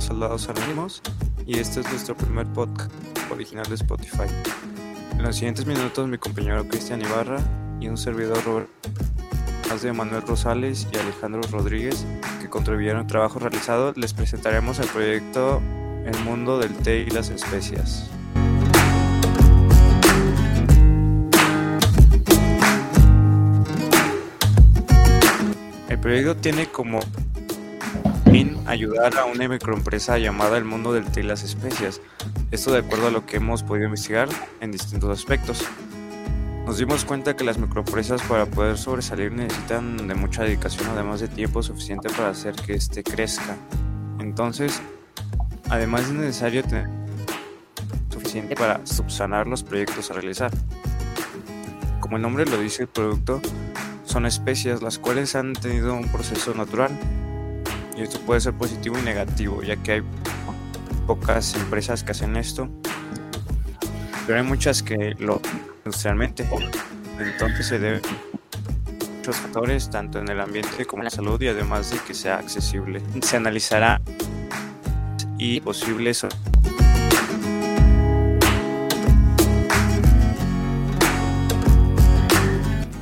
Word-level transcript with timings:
los 0.00 0.06
soldados 0.06 0.48
anónimos 0.48 1.02
y 1.46 1.58
este 1.58 1.80
es 1.80 1.90
nuestro 1.90 2.16
primer 2.16 2.46
podcast 2.46 2.90
original 3.30 3.66
de 3.68 3.74
Spotify. 3.74 4.24
En 5.12 5.22
los 5.22 5.36
siguientes 5.36 5.66
minutos 5.66 6.08
mi 6.08 6.16
compañero 6.16 6.66
Cristian 6.66 7.02
Ibarra 7.02 7.38
y 7.80 7.88
un 7.88 7.98
servidor 7.98 8.66
más 9.68 9.82
de 9.82 9.92
Manuel 9.92 10.22
Rosales 10.22 10.88
y 10.90 10.96
Alejandro 10.96 11.42
Rodríguez, 11.52 12.06
que 12.40 12.48
contribuyeron 12.48 13.02
al 13.02 13.06
trabajo 13.06 13.40
realizado, 13.40 13.92
les 13.94 14.14
presentaremos 14.14 14.78
el 14.78 14.86
proyecto 14.86 15.60
El 16.06 16.18
mundo 16.24 16.58
del 16.58 16.74
té 16.76 17.00
y 17.00 17.10
las 17.10 17.28
especias. 17.28 18.08
El 25.90 25.98
proyecto 25.98 26.36
tiene 26.36 26.68
como 26.68 27.00
ayudar 28.70 29.18
a 29.18 29.24
una 29.24 29.48
microempresa 29.48 30.16
llamada 30.18 30.56
El 30.56 30.64
Mundo 30.64 30.92
del 30.92 31.04
Té 31.04 31.20
y 31.20 31.22
las 31.24 31.42
Especias. 31.42 32.00
Esto 32.52 32.70
de 32.70 32.78
acuerdo 32.78 33.08
a 33.08 33.10
lo 33.10 33.26
que 33.26 33.38
hemos 33.38 33.64
podido 33.64 33.86
investigar 33.86 34.28
en 34.60 34.70
distintos 34.70 35.10
aspectos. 35.10 35.64
Nos 36.66 36.78
dimos 36.78 37.04
cuenta 37.04 37.34
que 37.34 37.42
las 37.42 37.58
microempresas 37.58 38.22
para 38.22 38.46
poder 38.46 38.78
sobresalir 38.78 39.32
necesitan 39.32 40.06
de 40.06 40.14
mucha 40.14 40.44
dedicación 40.44 40.88
además 40.88 41.18
de 41.18 41.26
tiempo 41.26 41.64
suficiente 41.64 42.10
para 42.10 42.28
hacer 42.28 42.54
que 42.54 42.74
éste 42.74 43.02
crezca. 43.02 43.56
Entonces, 44.20 44.80
además 45.68 46.02
es 46.02 46.12
necesario 46.12 46.62
tener 46.62 46.88
suficiente 48.08 48.54
para 48.54 48.86
subsanar 48.86 49.48
los 49.48 49.64
proyectos 49.64 50.12
a 50.12 50.14
realizar. 50.14 50.52
Como 51.98 52.16
el 52.16 52.22
nombre 52.22 52.46
lo 52.46 52.56
dice 52.56 52.82
el 52.82 52.88
producto, 52.88 53.40
son 54.04 54.26
especias 54.26 54.80
las 54.80 55.00
cuales 55.00 55.34
han 55.34 55.54
tenido 55.54 55.92
un 55.94 56.06
proceso 56.12 56.54
natural 56.54 56.90
y 57.96 58.02
esto 58.02 58.20
puede 58.20 58.40
ser 58.40 58.54
positivo 58.54 58.98
y 58.98 59.02
negativo, 59.02 59.62
ya 59.62 59.76
que 59.76 59.92
hay 59.92 60.02
pocas 61.06 61.54
empresas 61.54 62.04
que 62.04 62.12
hacen 62.12 62.36
esto, 62.36 62.68
pero 64.26 64.38
hay 64.38 64.44
muchas 64.44 64.82
que 64.82 65.14
lo 65.18 65.40
industrialmente. 65.84 66.46
Entonces 67.18 67.66
se 67.66 67.78
debe 67.78 68.00
muchos 69.16 69.36
factores, 69.36 69.90
tanto 69.90 70.18
en 70.18 70.28
el 70.28 70.40
ambiente 70.40 70.86
como 70.86 71.02
en 71.02 71.04
la 71.04 71.10
salud, 71.10 71.40
y 71.42 71.48
además 71.48 71.90
de 71.90 71.98
que 72.06 72.14
sea 72.14 72.36
accesible. 72.36 73.02
Se 73.22 73.36
analizará 73.36 74.00
y 75.36 75.60
posibles 75.60 76.26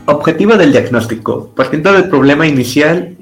Objetivo 0.06 0.56
del 0.56 0.72
diagnóstico. 0.72 1.52
Partiendo 1.54 1.92
del 1.92 2.08
problema 2.08 2.46
inicial, 2.46 3.17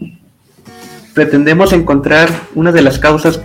pretendemos 1.17 1.72
encontrar 1.72 2.28
una 2.55 2.72
de 2.72 2.83
las 2.83 2.98
causas 2.98 3.41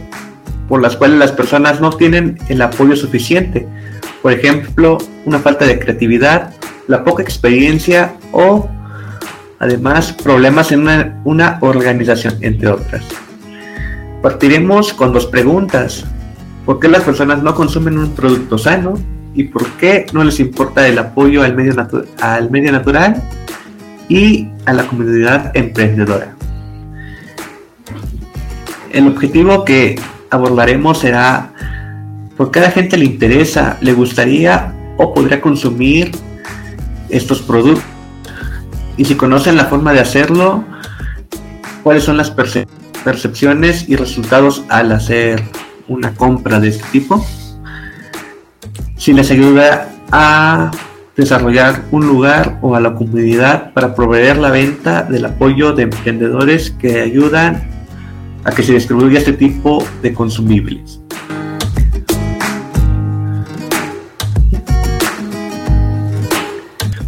por 0.68 0.82
las 0.82 0.98
cuales 0.98 1.18
las 1.18 1.32
personas 1.32 1.80
no 1.80 1.92
tienen 1.92 2.38
el 2.50 2.62
apoyo 2.62 2.98
suficiente. 2.98 3.66
Por 4.22 4.34
ejemplo, 4.34 4.98
una 5.26 5.40
falta 5.40 5.66
de 5.66 5.80
creatividad, 5.80 6.54
la 6.90 7.06
poca 7.06 7.24
experiencia 7.24 8.16
o 8.34 8.70
además 9.60 10.12
problemas 10.12 10.74
en 10.74 10.86
una, 11.24 11.60
organización, 11.62 12.36
entre 12.42 12.68
otras. 12.68 13.06
Partiremos 14.22 14.94
con 14.94 15.14
dos 15.14 15.28
preguntas. 15.28 16.04
¿Por 16.66 16.78
qué 16.78 16.90
las 16.90 17.04
personas 17.04 17.42
no 17.42 17.56
consumen 17.56 17.98
un 17.98 18.14
producto 18.14 18.58
sano? 18.58 18.96
¿Y 19.34 19.46
por 19.46 19.66
qué 19.78 20.08
no 20.12 20.26
les 20.26 20.42
importa 20.42 20.86
el 20.90 21.00
apoyo 21.00 21.42
al 21.42 21.56
medio, 21.56 21.74
al 22.20 22.52
medio 22.52 22.74
natural 22.74 23.24
y 24.10 24.50
a 24.66 24.74
la 24.74 24.86
comunidad 24.86 25.56
emprendedora? 25.56 26.36
El 28.94 29.08
objetivo 29.08 29.64
que 29.64 30.00
abordaremos 30.30 31.00
será 31.00 31.54
por 32.36 32.52
qué 32.52 32.60
a 32.60 32.64
la 32.64 32.72
gente 32.72 32.98
le 32.98 33.06
interesa, 33.06 33.78
le 33.82 33.94
gustaría 33.94 34.74
o 34.98 35.14
podría 35.14 35.40
consumir 35.40 36.12
estos 37.10 37.42
productos. 37.42 37.86
Y 38.98 39.06
si 39.06 39.16
conocen 39.16 39.56
la 39.56 39.66
forma 39.66 39.94
de 39.94 40.02
hacerlo, 40.02 40.66
cuáles 41.84 42.04
son 42.04 42.18
las 42.18 42.32
percepciones 42.32 43.88
y 43.88 43.96
resultados 43.96 44.64
al 44.68 44.92
hacer 44.92 45.42
una 45.88 46.14
compra 46.14 46.60
de 46.60 46.70
este 46.70 46.84
tipo. 46.92 47.26
Si 48.98 49.14
les 49.14 49.32
ayuda 49.32 49.90
a 50.12 50.72
desarrollar 51.16 51.84
un 51.92 52.08
lugar 52.08 52.60
o 52.62 52.76
a 52.76 52.80
la 52.80 52.94
comunidad 52.94 53.74
para 53.74 53.96
proveer 53.96 54.38
la 54.38 54.52
venta 54.52 55.04
del 55.04 55.26
apoyo 55.26 55.74
de 55.74 55.84
emprendedores 55.84 56.72
que 56.72 57.02
ayudan 57.02 57.81
a 58.44 58.52
que 58.52 58.64
se 58.64 58.74
distribuya 58.74 59.20
este 59.20 59.34
tipo 59.34 59.86
de 60.02 60.14
consumibles. 60.14 61.00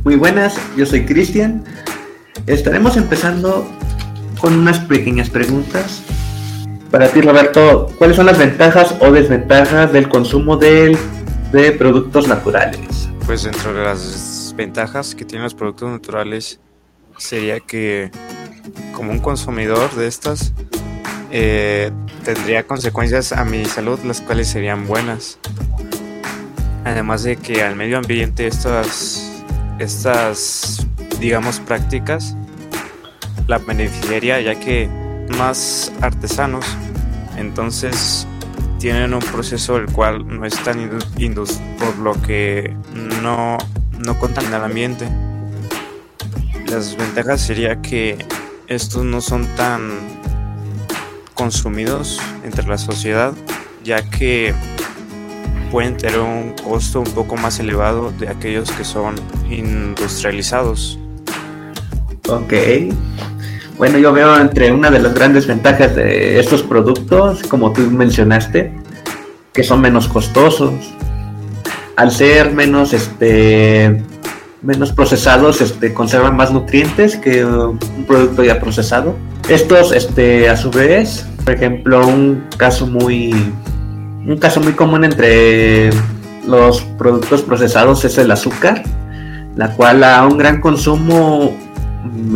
Muy 0.04 0.16
buenas, 0.16 0.56
yo 0.76 0.86
soy 0.86 1.06
Cristian. 1.06 1.64
Estaremos 2.46 2.98
empezando 2.98 3.66
con 4.40 4.54
unas 4.54 4.80
pequeñas 4.80 5.30
preguntas. 5.30 6.04
Para 6.92 7.08
ti, 7.08 7.22
Roberto, 7.22 7.88
¿cuáles 7.98 8.18
son 8.18 8.26
las 8.26 8.38
ventajas 8.38 8.96
o 9.00 9.12
desventajas 9.12 9.92
del 9.94 10.10
consumo 10.10 10.58
de, 10.58 10.98
de 11.52 11.72
productos 11.72 12.28
naturales? 12.28 13.10
Pues 13.26 13.46
entre 13.46 13.74
las 13.82 14.54
ventajas 14.56 15.16
que 15.16 15.24
tienen 15.26 15.44
los 15.44 15.56
productos 15.56 15.90
naturales 15.90 16.60
sería 17.18 17.60
que 17.62 18.12
como 18.94 19.12
un 19.12 19.20
consumidor 19.20 19.96
de 19.96 20.08
estas 20.08 20.54
eh, 21.36 21.92
tendría 22.24 22.68
consecuencias 22.68 23.32
a 23.32 23.44
mi 23.44 23.66
salud, 23.66 24.00
las 24.06 24.22
cuales 24.22 24.48
serían 24.48 24.86
buenas. 24.86 25.40
Además 26.86 27.24
de 27.24 27.38
que 27.38 27.64
al 27.64 27.76
medio 27.76 27.98
ambiente 27.98 28.46
estas, 28.46 29.42
estas 29.80 30.86
digamos, 31.20 31.60
prácticas 31.60 32.36
la 33.48 33.58
beneficiaría 33.58 34.40
ya 34.42 34.60
que 34.60 34.88
más 35.40 35.92
artesanos, 36.02 36.66
entonces 37.36 38.28
tienen 38.78 39.16
un 39.16 39.20
proceso 39.20 39.78
el 39.78 39.88
cual 39.88 40.28
no 40.28 40.46
es 40.46 40.54
tan 40.64 41.02
indus 41.18 41.60
por 41.80 41.98
lo 41.98 42.22
que 42.22 42.76
no, 43.24 43.58
no 43.98 44.20
contamina 44.20 44.58
el 44.58 44.66
ambiente. 44.66 45.08
Las 46.68 46.96
ventajas 46.96 47.42
sería 47.42 47.82
que 47.82 48.24
estos 48.68 49.04
no 49.04 49.20
son 49.20 49.48
tan 49.56 50.23
consumidos 51.34 52.20
entre 52.44 52.68
la 52.68 52.78
sociedad, 52.78 53.34
ya 53.84 54.10
que 54.10 54.54
pueden 55.72 55.98
tener 55.98 56.20
un 56.20 56.54
costo 56.64 57.00
un 57.00 57.12
poco 57.12 57.36
más 57.36 57.60
elevado 57.60 58.12
de 58.20 58.30
aquellos 58.30 58.72
que 58.72 58.84
son 58.84 59.16
industrializados. 59.50 61.00
Ok. 62.30 62.54
Bueno, 63.78 63.98
yo 63.98 64.14
veo 64.14 64.40
entre 64.40 64.72
una 64.72 64.92
de 64.92 65.00
las 65.00 65.14
grandes 65.14 65.48
ventajas 65.48 65.96
de 65.96 66.40
estos 66.40 66.62
productos, 66.62 67.42
como 67.44 67.74
tú 67.74 67.82
mencionaste, 67.82 68.72
que 69.52 69.64
son 69.64 69.82
menos 69.82 70.08
costosos. 70.08 70.74
Al 71.96 72.12
ser 72.12 72.52
menos 72.52 72.94
este 72.94 74.04
menos 74.64 74.92
procesados, 74.92 75.62
este 75.62 75.94
conservan 75.94 76.36
más 76.36 76.52
nutrientes 76.52 77.18
que 77.18 77.46
un 77.46 77.78
producto 78.08 78.44
ya 78.44 78.60
procesado 78.60 79.16
estos, 79.50 79.92
este, 79.92 80.50
a 80.50 80.56
su 80.56 80.72
vez, 80.72 81.26
por 81.44 81.54
ejemplo, 81.54 82.08
un 82.08 82.46
caso 82.58 82.88
muy, 82.88 83.34
un 84.26 84.38
caso 84.38 84.62
muy 84.62 84.74
común 84.74 85.04
entre 85.04 85.90
los 86.48 86.82
productos 86.98 87.42
procesados 87.42 88.06
es 88.06 88.18
el 88.18 88.32
azúcar, 88.32 88.84
la 89.56 89.74
cual 89.76 90.04
a 90.04 90.26
un 90.26 90.38
gran 90.38 90.62
consumo, 90.62 91.54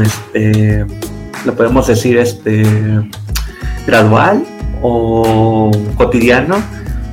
este, 0.04 0.86
lo 1.46 1.56
podemos 1.56 1.88
decir, 1.88 2.18
este, 2.18 2.64
gradual 3.86 4.44
o 4.82 5.72
cotidiano, 5.96 6.58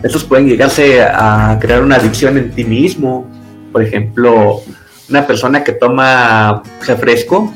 estos 0.03 0.25
pueden 0.25 0.49
llegarse 0.49 1.03
a 1.03 1.57
crear 1.61 1.83
una 1.83 1.97
adicción 1.97 2.37
en 2.37 2.51
ti 2.51 2.65
mismo. 2.65 3.27
Por 3.73 3.83
ejemplo, 3.83 4.61
una 5.09 5.27
persona 5.27 5.63
que 5.65 5.73
toma 5.73 6.63
refresco, 6.87 7.53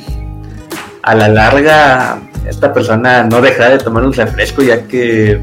a 1.02 1.14
la 1.14 1.28
larga 1.28 2.20
esta 2.48 2.72
persona 2.72 3.24
no 3.24 3.40
dejará 3.40 3.70
de 3.70 3.78
tomar 3.78 4.04
un 4.04 4.12
refresco 4.12 4.62
ya 4.62 4.86
que 4.86 5.40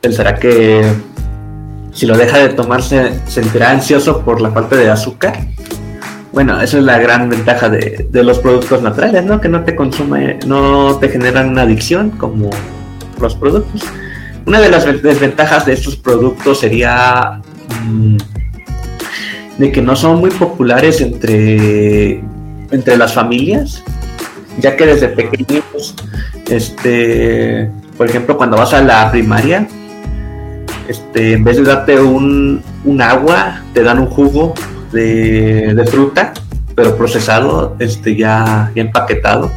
pensará 0.00 0.34
que 0.34 0.82
si 1.92 2.06
lo 2.06 2.16
deja 2.16 2.38
de 2.38 2.50
tomar 2.50 2.82
se 2.82 3.20
sentirá 3.26 3.70
ansioso 3.70 4.20
por 4.20 4.40
la 4.40 4.50
falta 4.50 4.76
de 4.76 4.90
azúcar. 4.90 5.46
Bueno, 6.32 6.60
esa 6.60 6.78
es 6.78 6.84
la 6.84 6.98
gran 6.98 7.28
ventaja 7.28 7.68
de, 7.68 8.08
los 8.12 8.38
productos 8.38 8.80
naturales, 8.82 9.24
¿no? 9.24 9.40
Que 9.40 9.50
no 9.50 9.64
te 9.64 9.76
consume, 9.76 10.38
no 10.46 10.96
te 10.96 11.10
generan 11.10 11.50
una 11.50 11.62
adicción 11.62 12.10
como 12.10 12.48
los 13.20 13.34
productos. 13.34 13.82
Una 14.46 14.60
de 14.60 14.70
las 14.70 14.84
desventajas 15.02 15.66
de 15.66 15.74
estos 15.74 15.96
productos 15.96 16.60
sería 16.60 17.42
mm, 17.84 18.16
de 19.58 19.70
que 19.72 19.82
no 19.82 19.96
son 19.96 20.18
muy 20.20 20.30
populares 20.30 21.00
entre, 21.00 22.20
entre 22.70 22.96
las 22.96 23.12
familias 23.12 23.82
ya 24.58 24.76
que 24.76 24.86
desde 24.86 25.08
pequeños, 25.08 25.94
este, 26.48 27.70
por 27.96 28.08
ejemplo, 28.08 28.36
cuando 28.36 28.56
vas 28.56 28.74
a 28.74 28.82
la 28.82 29.10
primaria, 29.10 29.66
este, 30.88 31.34
en 31.34 31.44
vez 31.44 31.56
de 31.56 31.64
darte 31.64 32.00
un, 32.00 32.62
un 32.84 33.02
agua, 33.02 33.62
te 33.72 33.82
dan 33.82 33.98
un 33.98 34.06
jugo 34.06 34.54
de, 34.92 35.74
de 35.74 35.86
fruta, 35.86 36.32
pero 36.74 36.96
procesado, 36.96 37.76
este, 37.78 38.16
ya, 38.16 38.70
ya 38.74 38.82
empaquetado. 38.82 39.50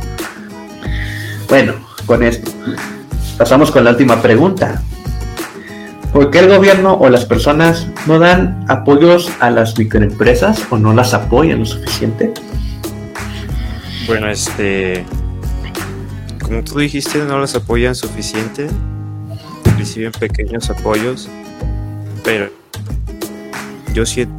Bueno, 1.49 1.73
con 2.05 2.23
esto 2.23 2.51
pasamos 3.37 3.69
con 3.71 3.83
la 3.83 3.91
última 3.91 4.21
pregunta. 4.21 4.81
¿Por 6.15 6.31
qué 6.31 6.39
el 6.39 6.47
gobierno 6.47 6.93
o 6.93 7.09
las 7.09 7.25
personas 7.25 7.89
no 8.07 8.19
dan 8.19 8.63
apoyos 8.69 9.29
a 9.41 9.49
las 9.49 9.77
microempresas 9.77 10.65
o 10.69 10.77
no 10.77 10.93
las 10.93 11.13
apoyan 11.13 11.59
lo 11.59 11.65
suficiente? 11.65 12.31
Bueno, 14.07 14.29
este, 14.29 15.03
como 16.41 16.63
tú 16.63 16.79
dijiste, 16.79 17.19
no 17.25 17.37
las 17.37 17.53
apoyan 17.55 17.95
suficiente, 17.95 18.69
reciben 19.77 20.13
pequeños 20.13 20.69
apoyos, 20.69 21.27
pero 22.23 22.49
yo 23.93 24.05
siento 24.05 24.33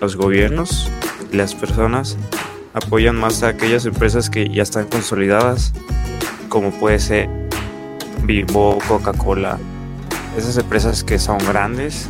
los 0.00 0.16
gobiernos 0.16 0.90
y 1.30 1.36
las 1.36 1.54
personas 1.54 2.16
apoyan 2.72 3.14
más 3.14 3.42
a 3.42 3.48
aquellas 3.48 3.84
empresas 3.84 4.30
que 4.30 4.48
ya 4.48 4.62
están 4.62 4.86
consolidadas, 4.86 5.74
como 6.48 6.70
puede 6.70 6.98
ser 6.98 7.28
Vivo, 8.22 8.78
Coca-Cola, 8.88 9.58
esas 10.36 10.56
empresas 10.56 11.04
que 11.04 11.18
son 11.18 11.38
grandes 11.38 12.08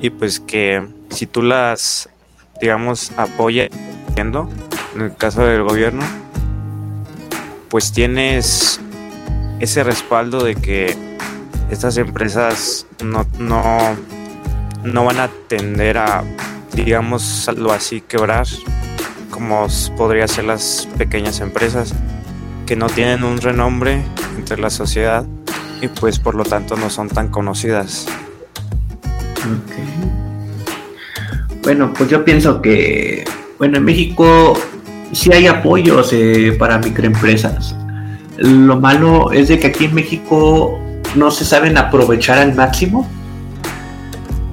y 0.00 0.10
pues 0.10 0.40
que 0.40 0.86
si 1.10 1.26
tú 1.26 1.42
las, 1.42 2.08
digamos, 2.60 3.12
apoyas, 3.16 3.68
en 4.16 4.34
el 5.00 5.14
caso 5.16 5.42
del 5.42 5.62
gobierno, 5.62 6.04
pues 7.68 7.92
tienes 7.92 8.80
ese 9.60 9.84
respaldo 9.84 10.42
de 10.42 10.56
que 10.56 10.96
estas 11.70 11.96
empresas 11.98 12.86
no, 13.04 13.26
no, 13.38 13.96
no 14.82 15.04
van 15.04 15.20
a 15.20 15.28
tender 15.48 15.98
a, 15.98 16.24
digamos, 16.72 17.48
lo 17.56 17.72
así, 17.72 18.00
quebrar, 18.00 18.46
como 19.30 19.66
podría 19.96 20.26
ser 20.26 20.44
las 20.44 20.88
pequeñas 20.98 21.40
empresas 21.40 21.94
que 22.66 22.74
no 22.74 22.86
tienen 22.86 23.22
un 23.22 23.40
renombre 23.40 24.02
entre 24.36 24.58
la 24.58 24.70
sociedad 24.70 25.24
y 25.80 25.88
pues 25.88 26.18
por 26.18 26.34
lo 26.34 26.44
tanto 26.44 26.76
no 26.76 26.90
son 26.90 27.08
tan 27.08 27.28
conocidas. 27.28 28.06
Bueno, 31.62 31.92
pues 31.96 32.08
yo 32.10 32.24
pienso 32.24 32.60
que, 32.60 33.24
bueno, 33.58 33.78
en 33.78 33.84
México 33.84 34.58
sí 35.12 35.32
hay 35.32 35.46
apoyos 35.46 36.12
eh, 36.12 36.56
para 36.58 36.78
microempresas. 36.78 37.74
Lo 38.36 38.80
malo 38.80 39.32
es 39.32 39.48
de 39.48 39.58
que 39.58 39.68
aquí 39.68 39.86
en 39.86 39.94
México 39.94 40.78
no 41.14 41.30
se 41.30 41.44
saben 41.44 41.76
aprovechar 41.76 42.38
al 42.38 42.54
máximo 42.54 43.08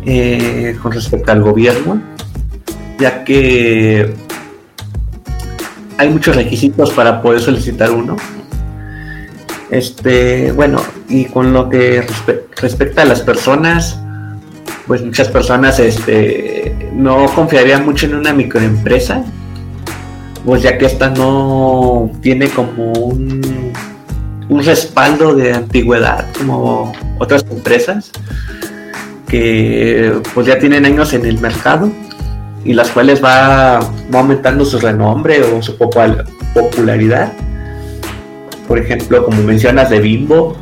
eh, 0.06 0.78
con 0.82 0.92
respecto 0.92 1.32
al 1.32 1.42
gobierno, 1.42 2.02
ya 3.00 3.24
que 3.24 4.14
hay 5.98 6.10
muchos 6.10 6.36
requisitos 6.36 6.92
para 6.92 7.22
poder 7.22 7.42
solicitar 7.42 7.92
uno 7.92 8.16
este, 9.72 10.52
bueno, 10.52 10.82
y 11.10 11.26
con 11.26 11.54
lo 11.54 11.70
que 11.70 12.06
respecta 12.62 13.02
a 13.02 13.06
las 13.06 13.22
personas, 13.22 14.00
pues 14.88 15.04
muchas 15.04 15.28
personas 15.30 15.80
este, 15.80 16.90
no 16.94 17.26
confiarían 17.34 17.86
mucho 17.86 18.06
en 18.06 18.16
una 18.16 18.34
microempresa, 18.34 19.24
pues 20.46 20.62
ya 20.62 20.78
que 20.78 20.86
esta 20.86 21.10
no 21.10 22.12
tiene 22.22 22.50
como 22.50 22.92
un, 22.94 23.72
un 24.50 24.64
respaldo 24.64 25.34
de 25.36 25.54
antigüedad 25.54 26.26
como 26.38 26.94
otras 27.18 27.44
empresas 27.50 28.12
que 29.28 30.22
pues 30.36 30.46
ya 30.46 30.60
tienen 30.60 30.86
años 30.86 31.14
en 31.14 31.26
el 31.26 31.40
mercado 31.40 31.92
y 32.64 32.74
las 32.74 32.90
cuales 32.90 33.24
va, 33.24 33.80
va 33.80 34.20
aumentando 34.20 34.66
su 34.66 34.80
renombre 34.80 35.42
o 35.42 35.62
su 35.64 35.78
popularidad 35.78 37.34
por 38.68 38.80
ejemplo, 38.80 39.26
como 39.26 39.42
mencionas 39.44 39.90
de 39.90 40.00
Bimbo, 40.00 40.56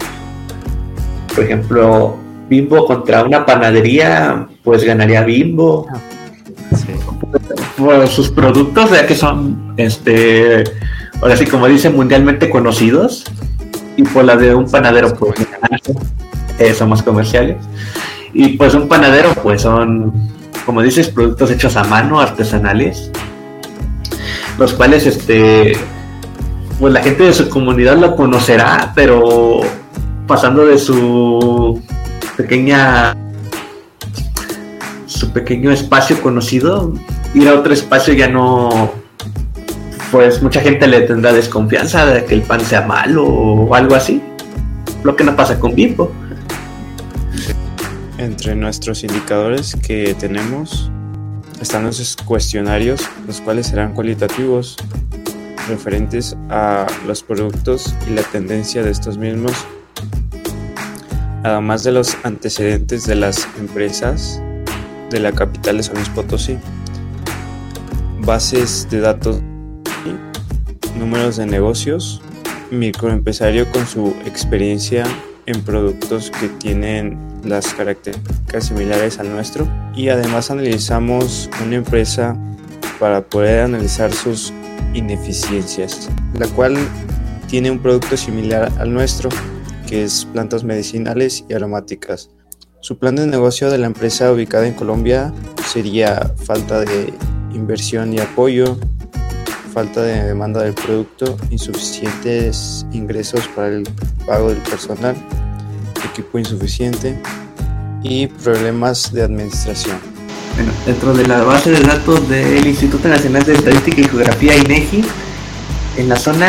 por 1.33 1.43
ejemplo, 1.43 2.17
Bimbo 2.47 2.85
contra 2.85 3.23
una 3.23 3.45
panadería, 3.45 4.47
pues 4.63 4.83
ganaría 4.83 5.23
Bimbo. 5.23 5.87
Por 7.77 8.07
sus 8.07 8.29
productos, 8.29 8.91
ya 8.91 9.07
que 9.07 9.15
son, 9.15 9.73
este, 9.77 10.63
ahora 11.21 11.35
sí, 11.35 11.45
como 11.45 11.67
dicen, 11.67 11.95
mundialmente 11.95 12.49
conocidos. 12.49 13.23
Y 13.95 14.03
por 14.03 14.25
la 14.25 14.35
de 14.35 14.53
un 14.53 14.69
panadero, 14.69 15.13
pues 15.15 15.35
eh, 16.59 16.73
son 16.73 16.89
más 16.89 17.01
comerciales. 17.03 17.57
Y 18.33 18.49
pues 18.57 18.73
un 18.73 18.87
panadero, 18.87 19.33
pues 19.41 19.61
son, 19.61 20.13
como 20.65 20.81
dices, 20.81 21.09
productos 21.09 21.51
hechos 21.51 21.75
a 21.75 21.83
mano, 21.83 22.19
artesanales. 22.19 23.11
Los 24.59 24.73
cuales, 24.73 25.07
este, 25.07 25.77
pues 26.83 26.93
la 26.93 27.01
gente 27.01 27.23
de 27.23 27.31
su 27.33 27.47
comunidad 27.47 27.95
lo 27.95 28.13
conocerá, 28.17 28.91
pero 28.93 29.61
pasando 30.27 30.65
de 30.65 30.77
su 30.77 31.81
pequeña 32.35 33.15
su 35.05 35.31
pequeño 35.31 35.71
espacio 35.71 36.21
conocido, 36.21 36.93
ir 37.35 37.47
a 37.47 37.53
otro 37.53 37.71
espacio 37.71 38.13
ya 38.13 38.27
no 38.27 38.91
pues 40.11 40.43
mucha 40.43 40.59
gente 40.59 40.85
le 40.87 40.99
tendrá 41.03 41.31
desconfianza 41.31 42.05
de 42.05 42.25
que 42.25 42.33
el 42.33 42.41
pan 42.41 42.59
sea 42.59 42.81
malo 42.81 43.23
o 43.23 43.73
algo 43.73 43.95
así. 43.95 44.21
Lo 45.05 45.15
que 45.15 45.23
no 45.23 45.37
pasa 45.37 45.57
con 45.61 45.75
Bimbo. 45.75 46.11
Entre 48.17 48.55
nuestros 48.55 49.05
indicadores 49.05 49.73
que 49.87 50.17
tenemos 50.19 50.91
están 51.61 51.85
los 51.85 52.17
cuestionarios, 52.25 53.09
los 53.25 53.39
cuales 53.39 53.67
serán 53.67 53.93
cualitativos 53.93 54.75
referentes 55.67 56.35
a 56.49 56.87
los 57.05 57.23
productos 57.23 57.95
y 58.07 58.11
la 58.11 58.23
tendencia 58.23 58.83
de 58.83 58.91
estos 58.91 59.17
mismos, 59.17 59.53
además 61.43 61.83
de 61.83 61.91
los 61.91 62.17
antecedentes 62.23 63.05
de 63.05 63.15
las 63.15 63.47
empresas 63.59 64.41
de 65.09 65.19
la 65.19 65.31
capital 65.31 65.77
de 65.77 65.83
San 65.83 65.95
Luis 65.95 66.09
Potosí, 66.09 66.57
bases 68.19 68.87
de 68.89 68.99
datos, 68.99 69.41
números 70.97 71.37
de 71.37 71.45
negocios, 71.45 72.21
microempresario 72.71 73.69
con 73.71 73.85
su 73.85 74.15
experiencia 74.25 75.05
en 75.45 75.61
productos 75.61 76.31
que 76.31 76.47
tienen 76.47 77.17
las 77.43 77.73
características 77.73 78.67
similares 78.67 79.19
al 79.19 79.29
nuestro. 79.29 79.67
Y 79.95 80.09
además 80.09 80.51
analizamos 80.51 81.49
una 81.63 81.75
empresa 81.75 82.37
para 83.03 83.21
poder 83.21 83.59
analizar 83.59 84.13
sus 84.13 84.53
ineficiencias, 84.93 86.09
la 86.39 86.47
cual 86.47 86.77
tiene 87.49 87.69
un 87.69 87.79
producto 87.79 88.15
similar 88.15 88.71
al 88.77 88.93
nuestro, 88.93 89.27
que 89.89 90.05
es 90.05 90.23
plantas 90.31 90.63
medicinales 90.63 91.43
y 91.49 91.53
aromáticas. 91.53 92.29
Su 92.79 92.97
plan 92.97 93.17
de 93.17 93.27
negocio 93.27 93.69
de 93.69 93.77
la 93.77 93.87
empresa 93.87 94.31
ubicada 94.31 94.65
en 94.65 94.73
Colombia 94.75 95.33
sería 95.67 96.31
falta 96.45 96.79
de 96.79 97.13
inversión 97.53 98.13
y 98.13 98.21
apoyo, 98.21 98.77
falta 99.73 100.01
de 100.01 100.23
demanda 100.23 100.63
del 100.63 100.73
producto, 100.73 101.35
insuficientes 101.49 102.85
ingresos 102.93 103.49
para 103.49 103.67
el 103.67 103.83
pago 104.25 104.47
del 104.47 104.59
personal, 104.59 105.17
equipo 106.09 106.39
insuficiente 106.39 107.19
y 108.01 108.27
problemas 108.27 109.11
de 109.11 109.23
administración. 109.23 110.12
Bueno, 110.55 110.71
dentro 110.85 111.13
de 111.13 111.25
la 111.25 111.43
base 111.43 111.71
de 111.71 111.79
datos 111.79 112.29
del 112.29 112.67
Instituto 112.67 113.07
Nacional 113.07 113.43
de 113.43 113.53
Estadística 113.53 114.01
y 114.01 114.03
Geografía 114.03 114.55
INEGI, 114.55 115.03
en 115.97 116.09
la 116.09 116.15
zona 116.15 116.47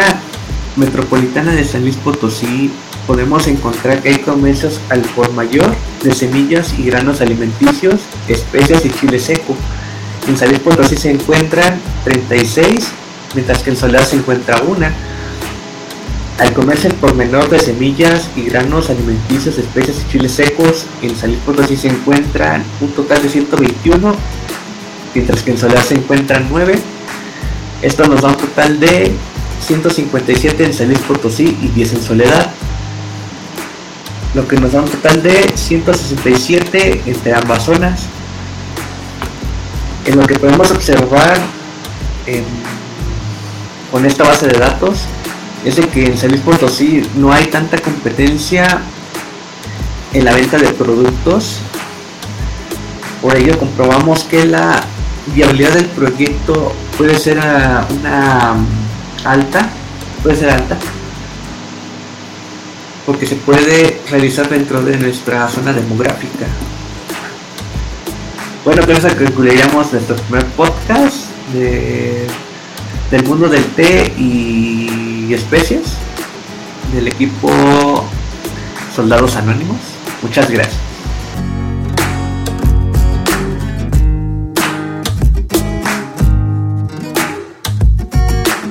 metropolitana 0.76 1.52
de 1.52 1.64
San 1.64 1.82
Luis 1.82 1.96
Potosí 1.96 2.70
podemos 3.06 3.46
encontrar 3.46 4.02
que 4.02 4.10
hay 4.10 4.18
comercios 4.18 4.80
al 4.90 5.00
por 5.00 5.32
mayor 5.32 5.74
de 6.02 6.14
semillas 6.14 6.74
y 6.78 6.84
granos 6.84 7.20
alimenticios, 7.20 8.00
especias 8.28 8.84
y 8.84 8.90
chile 8.90 9.18
seco. 9.18 9.56
En 10.28 10.36
San 10.36 10.48
Luis 10.48 10.60
Potosí 10.60 10.96
se 10.96 11.10
encuentran 11.10 11.80
36, 12.04 12.88
mientras 13.34 13.62
que 13.62 13.70
en 13.70 13.76
Soledad 13.76 14.06
se 14.06 14.16
encuentra 14.16 14.62
una. 14.62 14.92
Al 16.38 16.52
comerse 16.52 16.88
el 16.88 16.94
por 16.94 17.14
menor 17.14 17.48
de 17.48 17.60
semillas 17.60 18.28
y 18.34 18.42
granos 18.42 18.90
alimenticios, 18.90 19.56
especias 19.56 19.98
y 20.00 20.10
chiles 20.10 20.32
secos, 20.32 20.86
en 21.00 21.14
San 21.16 21.32
Potosí 21.46 21.76
se 21.76 21.88
encuentran 21.88 22.64
un 22.80 22.90
total 22.90 23.22
de 23.22 23.28
121, 23.28 24.14
mientras 25.14 25.42
que 25.42 25.52
en 25.52 25.58
Soledad 25.58 25.84
se 25.84 25.94
encuentran 25.94 26.48
9. 26.50 26.76
Esto 27.82 28.08
nos 28.08 28.22
da 28.22 28.30
un 28.30 28.36
total 28.36 28.80
de 28.80 29.12
157 29.64 30.64
en 30.64 30.74
San 30.74 30.88
Luis 30.88 30.98
Potosí 31.00 31.56
y 31.62 31.68
10 31.68 31.92
en 31.92 32.02
Soledad, 32.02 32.50
lo 34.34 34.48
que 34.48 34.56
nos 34.56 34.72
da 34.72 34.82
un 34.82 34.88
total 34.88 35.22
de 35.22 35.52
167 35.54 37.02
entre 37.06 37.32
ambas 37.32 37.64
zonas. 37.64 38.06
En 40.04 40.18
lo 40.18 40.26
que 40.26 40.34
podemos 40.34 40.68
observar 40.72 41.38
con 43.92 44.04
esta 44.04 44.24
base 44.24 44.48
de 44.48 44.58
datos 44.58 45.06
es 45.64 45.76
de 45.76 45.88
que 45.88 46.06
en 46.06 46.18
San 46.18 46.30
Luis 46.30 46.42
Potosí 46.42 47.02
no 47.16 47.32
hay 47.32 47.46
tanta 47.46 47.78
competencia 47.78 48.80
en 50.12 50.24
la 50.24 50.34
venta 50.34 50.58
de 50.58 50.68
productos. 50.70 51.58
Por 53.22 53.36
ello 53.36 53.58
comprobamos 53.58 54.24
que 54.24 54.44
la 54.44 54.82
viabilidad 55.34 55.72
del 55.72 55.86
proyecto 55.86 56.72
puede 56.98 57.18
ser 57.18 57.40
ah, 57.40 57.86
una 57.90 58.54
alta, 59.24 59.70
puede 60.22 60.36
ser 60.36 60.50
alta, 60.50 60.76
porque 63.06 63.26
se 63.26 63.36
puede 63.36 64.02
realizar 64.10 64.48
dentro 64.48 64.82
de 64.82 64.98
nuestra 64.98 65.48
zona 65.48 65.72
demográfica. 65.72 66.46
Bueno, 68.64 68.84
con 68.86 68.96
eso 68.96 69.08
concluiríamos 69.08 69.92
nuestro 69.92 70.16
primer 70.16 70.46
podcast 70.48 71.28
de, 71.54 72.26
del 73.10 73.24
mundo 73.24 73.48
del 73.48 73.64
té 73.64 74.12
y 75.28 75.34
especies 75.34 75.82
del 76.92 77.08
equipo 77.08 77.50
Soldados 78.94 79.36
Anónimos. 79.36 79.78
Muchas 80.22 80.50
gracias. 80.50 80.93